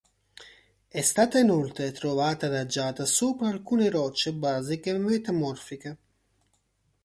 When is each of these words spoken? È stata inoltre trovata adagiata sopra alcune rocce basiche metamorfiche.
È 0.87 0.99
stata 1.01 1.37
inoltre 1.37 1.91
trovata 1.91 2.47
adagiata 2.47 3.05
sopra 3.05 3.49
alcune 3.49 3.87
rocce 3.91 4.33
basiche 4.33 4.97
metamorfiche. 4.97 5.97